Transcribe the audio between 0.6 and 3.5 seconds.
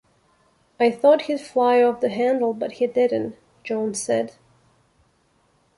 "I thought he'd fly off the handle, but he didn't,"